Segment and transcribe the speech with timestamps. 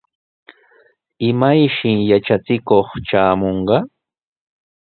[1.29, 3.77] ¿Imayshi yatrachikuq traamunqa?